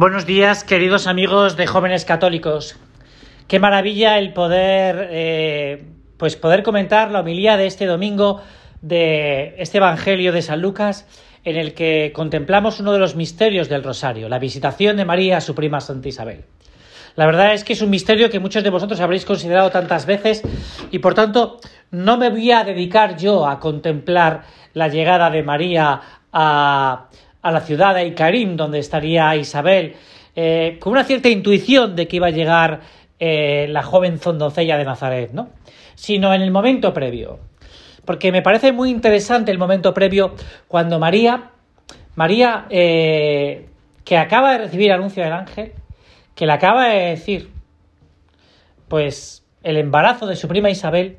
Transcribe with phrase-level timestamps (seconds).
[0.00, 2.76] Buenos días, queridos amigos de jóvenes católicos.
[3.48, 5.86] Qué maravilla el poder, eh,
[6.16, 8.40] pues poder comentar la homilía de este domingo
[8.80, 11.04] de este Evangelio de San Lucas,
[11.42, 15.40] en el que contemplamos uno de los misterios del Rosario, la visitación de María a
[15.40, 16.44] su prima Santa Isabel.
[17.16, 20.42] La verdad es que es un misterio que muchos de vosotros habréis considerado tantas veces
[20.92, 21.58] y por tanto
[21.90, 24.44] no me voy a dedicar yo a contemplar
[24.74, 26.00] la llegada de María
[26.32, 27.08] a,
[27.42, 29.94] a la ciudad de Icarim, donde estaría Isabel,
[30.34, 32.80] eh, con una cierta intuición de que iba a llegar
[33.20, 35.50] eh, la joven zondoncella de Nazaret, ¿no?
[35.94, 37.40] Sino en el momento previo.
[38.04, 40.34] Porque me parece muy interesante el momento previo
[40.68, 41.50] cuando María,
[42.14, 43.68] María, eh,
[44.04, 45.72] que acaba de recibir anuncio del ángel,
[46.34, 47.50] que le acaba de decir,
[48.88, 51.18] pues, el embarazo de su prima Isabel,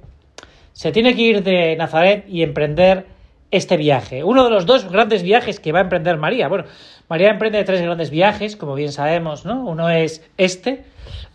[0.71, 3.05] se tiene que ir de Nazaret y emprender
[3.52, 4.23] este viaje.
[4.23, 6.48] Uno de los dos grandes viajes que va a emprender María.
[6.48, 6.66] Bueno,
[7.07, 9.66] María emprende tres grandes viajes, como bien sabemos, ¿no?
[9.66, 10.84] Uno es este,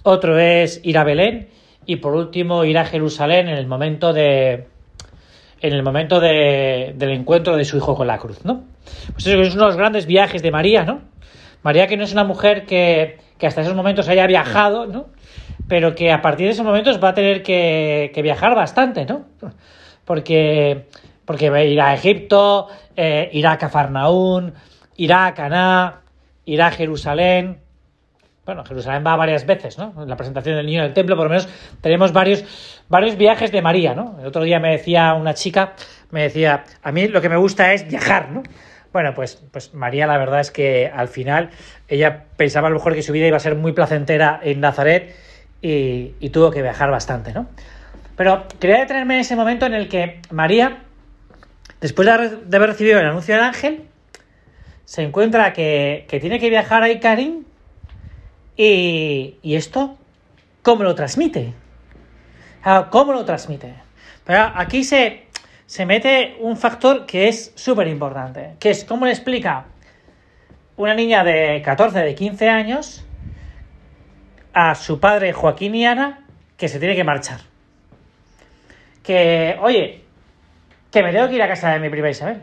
[0.03, 1.49] otro es ir a Belén
[1.87, 4.67] y por último ir a Jerusalén en el momento de
[5.61, 8.65] en el momento de, del encuentro de su hijo con la cruz, ¿no?
[9.13, 11.01] Pues eso es uno de los grandes viajes de María, ¿no?
[11.63, 15.07] María que no es una mujer que, que hasta esos momentos haya viajado, ¿no?
[15.67, 19.25] Pero que a partir de esos momentos va a tener que, que viajar bastante, ¿no?
[20.05, 20.85] Porque
[21.25, 24.55] porque irá a Egipto, eh, irá a Cafarnaún,
[24.97, 26.01] irá a Caná,
[26.45, 27.59] irá a Jerusalén.
[28.45, 29.95] Bueno, Jerusalén va varias veces, ¿no?
[30.03, 31.49] En la presentación del niño del templo, por lo menos
[31.81, 32.45] tenemos varios,
[32.89, 34.17] varios viajes de María, ¿no?
[34.21, 35.73] El otro día me decía una chica,
[36.11, 38.43] me decía, a mí lo que me gusta es viajar, ¿no?
[38.93, 41.51] Bueno, pues, pues María la verdad es que al final
[41.89, 45.17] ella pensaba a lo mejor que su vida iba a ser muy placentera en Nazaret
[45.63, 47.47] y tuvo que viajar bastante, ¿no?
[48.17, 50.85] Pero quería detenerme en ese momento en el que María
[51.85, 53.85] Después de haber recibido el anuncio del ángel,
[54.87, 57.45] se encuentra que, tiene que viajar a Icarín
[58.57, 59.99] y, y esto,
[60.63, 61.53] ¿cómo lo transmite?
[62.89, 63.75] ¿Cómo lo transmite?
[64.25, 65.27] Pero aquí se,
[65.67, 69.67] se mete un factor que es súper importante, que es cómo le explica
[70.79, 73.05] una niña de 14, de 15 años
[74.55, 76.25] a su padre Joaquín y Ana
[76.57, 77.41] que se tiene que marchar.
[79.03, 80.04] Que, oye,
[80.95, 82.41] que me tengo que ir a casa de mi prima Isabel.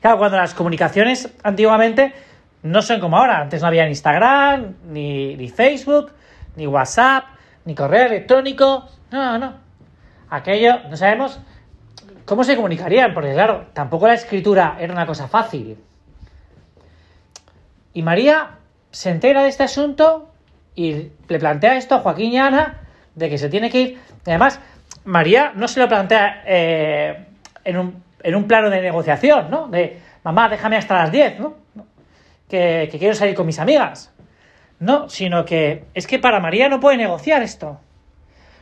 [0.00, 2.14] Claro, cuando las comunicaciones antiguamente
[2.62, 3.42] no son como ahora.
[3.42, 6.12] Antes no había ni Instagram, ni, Facebook,
[6.56, 7.26] ni WhatsApp,
[7.66, 8.88] ni correo electrónico.
[9.10, 9.54] No, no.
[10.30, 11.40] Aquello, no sabemos
[12.24, 15.76] cómo se comunicarían, porque claro, tampoco la escritura era una cosa fácil.
[17.92, 18.52] Y María
[18.90, 20.32] se entera de este asunto
[20.74, 22.80] y le plantea esto a Joaquín y Ana
[23.14, 23.98] de que se tiene que ir.
[24.24, 24.58] además,
[25.04, 27.27] María no se lo plantea eh,
[27.68, 29.68] en un, en un plano de negociación, ¿no?
[29.68, 31.56] De, mamá, déjame hasta las 10, ¿no?
[32.48, 34.10] Que, quiero salir con mis amigas.
[34.80, 37.78] No, sino que es que para María no puede negociar esto.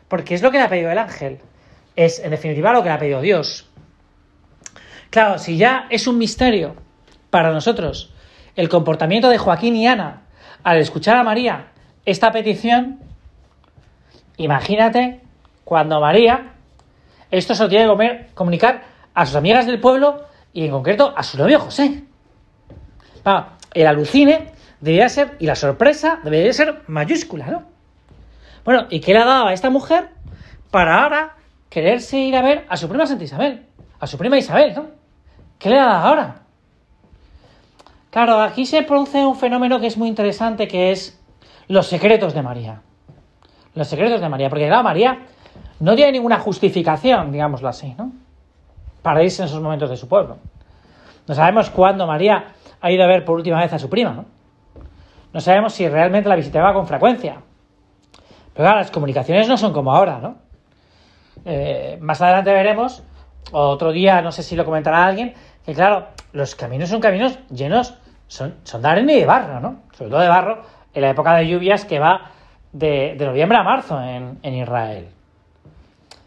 [0.09, 1.39] Porque es lo que le ha pedido el ángel.
[1.95, 3.71] Es, en definitiva, lo que le ha pedido Dios.
[5.11, 6.75] Claro, si ya es un misterio
[7.31, 8.13] para nosotros
[8.57, 10.23] el comportamiento de Joaquín y Ana
[10.65, 11.69] al escuchar a María
[12.05, 12.99] esta petición,
[14.37, 15.21] imagínate
[15.65, 16.55] cuando María
[17.31, 21.23] esto se lo tiene que comunicar a sus amigas del pueblo y en concreto a
[21.23, 22.05] su novio José.
[23.73, 27.63] el alucine debería ser, y la sorpresa debería ser mayúscula, ¿no?
[28.65, 30.11] Bueno, ¿y qué le ha dado a esta mujer
[30.71, 31.37] para ahora
[31.71, 33.65] quererse ir a ver a su prima Santa Isabel?
[33.99, 34.87] A su prima Isabel, ¿no?
[35.59, 36.43] ¿Qué le ha dado ahora?
[38.11, 41.19] Claro, aquí se produce un fenómeno que es muy interesante, que es
[41.69, 42.83] los secretos de María.
[43.75, 45.21] Los secretos de María, porque claro, María
[45.81, 48.13] no tiene ninguna justificación, digámoslo así, ¿no?
[49.07, 50.39] Para irse en esos momentos de su pueblo.
[51.29, 52.47] No sabemos cuándo María
[52.81, 54.25] ha ido a ver por última vez a su prima, ¿no?
[55.33, 57.37] No sabemos si realmente la visitaba con frecuencia.
[58.53, 60.39] Pero claro, las comunicaciones no son como ahora, ¿no?
[61.45, 63.05] Eh, más adelante veremos,
[63.53, 65.35] otro día, no sé si lo comentará alguien,
[65.65, 67.95] que claro, los caminos son caminos llenos,
[68.27, 69.83] son, son de arena y de barro, ¿no?
[69.97, 70.63] Sobre todo de barro
[70.93, 72.33] en la época de lluvias que va
[72.73, 75.07] de, noviembre a marzo en, en Israel.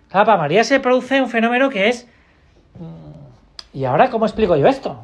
[0.07, 2.07] Claro, para María se produce un fenómeno que es
[3.74, 5.04] ¿Y ahora cómo explico yo esto?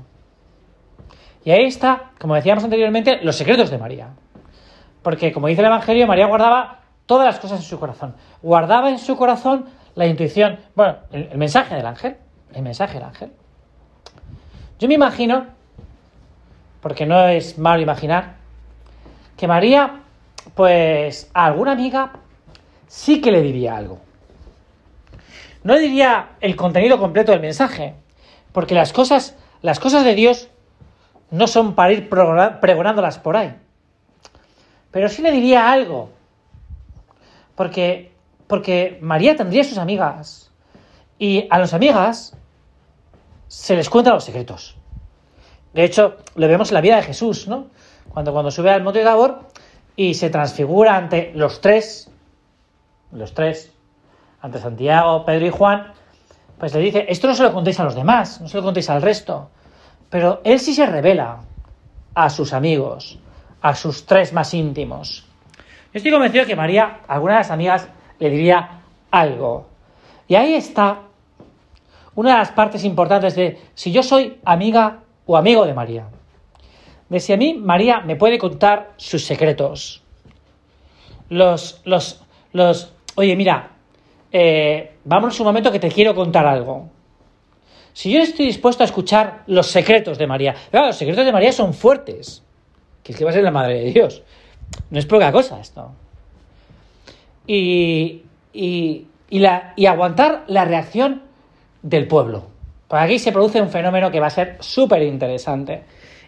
[1.43, 4.09] Y ahí está, como decíamos anteriormente, los secretos de María.
[5.03, 8.15] Porque, como dice el Evangelio, María guardaba todas las cosas en su corazón.
[8.41, 12.17] Guardaba en su corazón la intuición, bueno, el, mensaje del ángel.
[12.53, 13.31] El mensaje del ángel.
[14.79, 15.45] Yo me imagino,
[16.81, 18.35] porque no es malo imaginar,
[19.37, 19.99] que María,
[20.55, 22.13] pues a alguna amiga
[22.87, 23.99] sí que le diría algo.
[25.63, 27.95] No diría el contenido completo del mensaje,
[28.55, 30.47] porque las cosas, las cosas de Dios
[31.29, 33.53] no son para ir pregonándolas por ahí.
[34.91, 36.11] pero sí le diría algo.
[37.55, 38.13] Porque,
[38.47, 40.51] porque María tendría sus amigas.
[41.19, 42.37] Y a las amigas
[43.49, 44.77] se les cuentan los secretos.
[45.73, 47.67] De hecho, lo vemos en la vida de Jesús, ¿no?
[48.07, 49.49] Cuando, cuando sube al monte de Tabor
[49.97, 52.09] y se transfigura ante los tres,
[53.11, 53.73] los tres,
[54.39, 55.91] ante Santiago, Pedro y Juan,
[56.59, 58.89] pues le dice, esto no se lo contéis a los demás, no se lo contéis
[58.89, 59.49] al resto.
[60.09, 61.39] Pero él sí se revela
[62.13, 63.19] a sus amigos,
[63.61, 65.25] a sus tres más íntimos.
[65.93, 67.87] Yo estoy convencido que María, alguna de las amigas,
[68.19, 68.81] le diría
[69.11, 69.67] algo.
[70.27, 71.01] Y ahí está
[72.15, 76.07] una de las partes importantes de si yo soy amiga o amigo de María.
[77.09, 80.01] De si a mí María me puede contar sus secretos.
[81.29, 82.23] Los, los,
[82.53, 83.71] los, oye, mira,
[84.37, 86.89] eh, vamos un momento que te quiero contar algo.
[87.93, 91.53] Si yo estoy dispuesto a escuchar los secretos de María, claro, los secretos de María
[91.53, 92.43] son fuertes,
[93.01, 94.23] que es que va a ser la madre de Dios.
[94.89, 95.89] No es poca cosa esto.
[97.47, 101.21] Y, y, la, y aguantar la reacción
[101.81, 102.47] del pueblo.
[102.89, 105.85] Por aquí se produce un fenómeno que va a ser súper interesante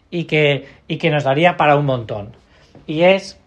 [0.09, 2.37] y que, y que nos daría para un montón.
[2.85, 3.37] Y es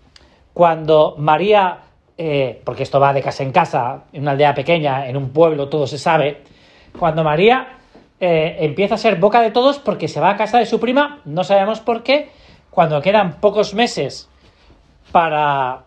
[0.53, 1.79] cuando María,
[2.23, 5.71] eh, porque esto va de casa en casa, en una aldea pequeña, en un pueblo,
[5.71, 6.43] todo se sabe,
[6.99, 7.79] cuando María
[8.21, 11.21] eh, empieza a ser boca de todos porque se va a casa de su prima,
[11.25, 12.29] no sabemos por qué,
[12.69, 14.29] cuando quedan pocos meses
[15.13, 15.85] para,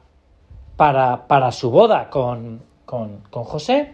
[0.76, 3.94] para, para su boda con, con, con José,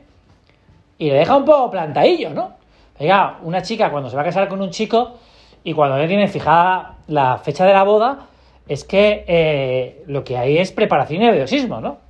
[0.97, 2.53] y le deja un poco plantadillo, ¿no?
[2.99, 5.17] Oiga, una chica cuando se va a casar con un chico
[5.65, 8.27] y cuando le tiene fijada la fecha de la boda,
[8.65, 12.08] es que eh, lo que hay es preparación y nerviosismo, ¿no?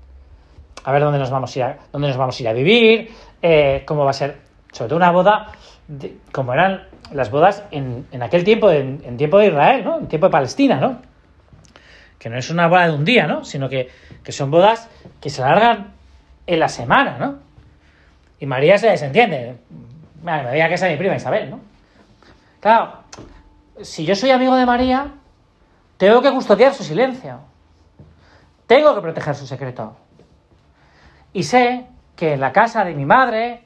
[0.84, 3.12] A ver dónde nos vamos a ir a, dónde nos vamos a, ir a vivir,
[3.42, 4.38] eh, cómo va a ser,
[4.72, 5.52] sobre todo una boda,
[6.31, 10.00] como eran las bodas en, en aquel tiempo, en, tiempo de Israel, ¿no?
[10.00, 11.02] En tiempo de Palestina, ¿no?
[12.18, 13.44] Que no es una boda de un día, ¿no?
[13.44, 13.90] Sino que,
[14.24, 14.90] que son bodas
[15.20, 15.94] que se alargan
[16.46, 17.40] en la semana, ¿no?
[18.40, 19.58] Y María se desentiende.
[20.22, 21.60] Me voy a casa mi prima Isabel, ¿no?
[22.60, 23.04] Claro,
[23.81, 25.12] si yo soy amigo de María,
[25.98, 27.40] tengo que custodiar su silencio.
[28.68, 29.96] Tengo que proteger su secreto.
[31.34, 33.64] Y sé que en la casa de mi madre,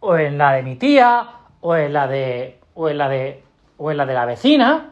[0.00, 1.28] o en la de mi tía,
[1.60, 2.60] o en la de.
[2.74, 3.44] o en la de.
[3.78, 4.90] o en la de la vecina,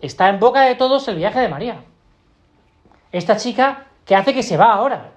[0.00, 1.80] está en boca de todos el viaje de María.
[3.12, 5.12] Esta chica que hace que se va ahora.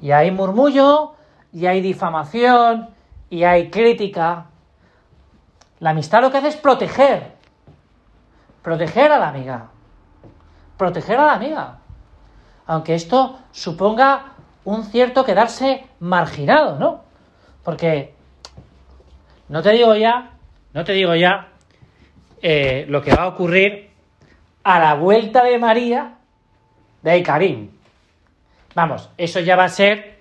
[0.00, 1.14] Y hay murmullo,
[1.52, 2.90] y hay difamación,
[3.30, 4.46] y hay crítica.
[5.80, 7.34] La amistad lo que hace es proteger.
[8.62, 9.68] Proteger a la amiga.
[10.76, 11.78] Proteger a la amiga.
[12.66, 14.33] Aunque esto suponga
[14.64, 17.04] un cierto quedarse marginado, ¿no?
[17.62, 18.14] Porque
[19.48, 20.32] no te digo ya,
[20.72, 21.48] no te digo ya
[22.42, 23.90] eh, lo que va a ocurrir
[24.62, 26.14] a la vuelta de María
[27.02, 27.70] de Karim.
[28.74, 30.18] Vamos, eso ya va a ser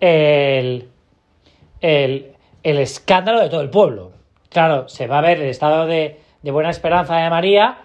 [0.00, 0.90] el,
[1.80, 4.12] el, el escándalo de todo el pueblo.
[4.50, 7.78] Claro, se va a ver el estado de, de buena esperanza de María,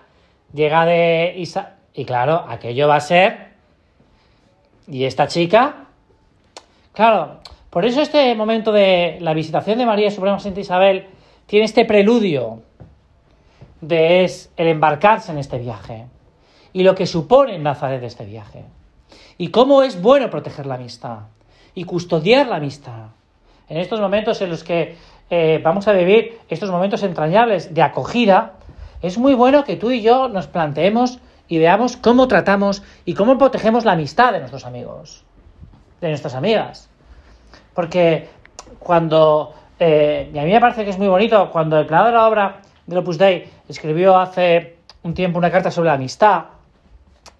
[0.53, 3.51] llega de Isa, y claro, aquello va a ser.
[4.87, 5.80] Y esta chica,
[6.93, 7.39] claro,
[7.69, 11.07] por eso este momento de la visitación de María Suprema Santa Isabel
[11.45, 12.61] tiene este preludio
[13.81, 16.05] de es el embarcarse en este viaje
[16.73, 18.65] y lo que supone en Nazaret este viaje
[19.37, 21.19] y cómo es bueno proteger la amistad
[21.73, 23.09] y custodiar la amistad
[23.71, 24.97] en estos momentos en los que
[25.29, 28.55] eh, vamos a vivir estos momentos entrañables de acogida,
[29.01, 33.37] es muy bueno que tú y yo nos planteemos y veamos cómo tratamos y cómo
[33.37, 35.23] protegemos la amistad de nuestros amigos,
[36.01, 36.89] de nuestras amigas.
[37.73, 38.27] Porque
[38.79, 42.17] cuando, eh, y a mí me parece que es muy bonito, cuando el creador de
[42.17, 46.45] la obra del Opus Dei escribió hace un tiempo una carta sobre la amistad,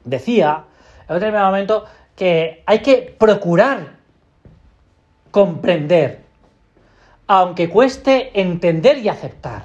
[0.04, 0.64] decía,
[1.08, 3.96] en un determinado momento, que hay que procurar
[5.32, 6.22] comprender,
[7.28, 9.64] aunque cueste entender y aceptar.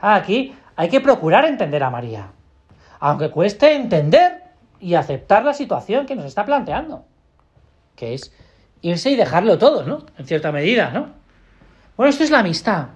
[0.00, 2.28] Ah, aquí hay que procurar entender a María,
[3.00, 4.42] aunque cueste entender
[4.80, 7.04] y aceptar la situación que nos está planteando,
[7.98, 8.32] que es
[8.80, 10.06] irse y dejarlo todo, ¿no?
[10.16, 11.10] En cierta medida, ¿no?
[11.96, 12.88] Bueno, esto es la amistad.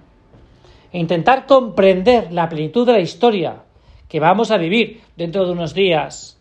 [0.91, 3.63] E intentar comprender la plenitud de la historia
[4.07, 6.39] que vamos a vivir dentro de unos días,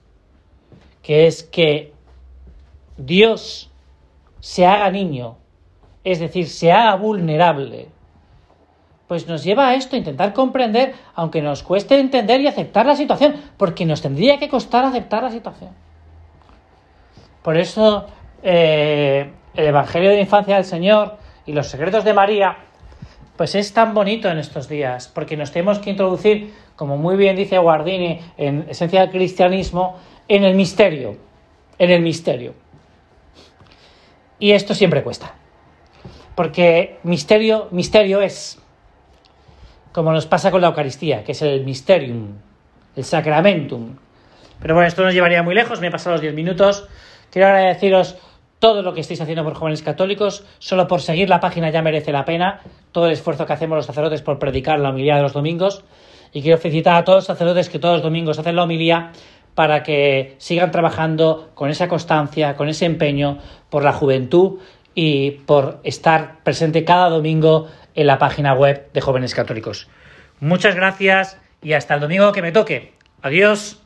[1.02, 1.92] que es que
[2.96, 3.70] Dios
[4.40, 5.38] se haga niño,
[6.04, 7.88] es decir, se haga vulnerable,
[9.08, 13.34] pues nos lleva a esto, intentar comprender, aunque nos cueste entender y aceptar la situación,
[13.56, 15.70] porque nos tendría que costar aceptar la situación.
[17.42, 18.06] Por eso
[18.42, 22.56] eh, el Evangelio de la Infancia del Señor y los secretos de María,
[23.36, 27.36] pues es tan bonito en estos días, porque nos tenemos que introducir como muy bien
[27.36, 31.16] dice Guardini en Esencia del Cristianismo, en el misterio,
[31.78, 32.54] en el misterio.
[34.38, 35.34] Y esto siempre cuesta,
[36.34, 38.60] porque misterio, misterio es,
[39.92, 42.38] como nos pasa con la Eucaristía, que es el mysterium,
[42.96, 43.96] el sacramentum.
[44.60, 46.88] Pero bueno, esto nos llevaría muy lejos, me he pasado los 10 minutos.
[47.30, 48.16] Quiero agradeceros
[48.62, 52.12] todo lo que estáis haciendo por jóvenes católicos, solo por seguir la página ya merece
[52.12, 52.60] la pena,
[52.92, 55.82] todo el esfuerzo que hacemos los sacerdotes por predicar la homilía de los domingos.
[56.32, 59.10] Y quiero felicitar a todos los sacerdotes que todos los domingos hacen la homilía
[59.56, 63.38] para que sigan trabajando con esa constancia, con ese empeño
[63.68, 64.60] por la juventud
[64.94, 67.66] y por estar presente cada domingo
[67.96, 69.88] en la página web de jóvenes católicos.
[70.38, 72.92] Muchas gracias y hasta el domingo que me toque.
[73.22, 73.81] Adiós.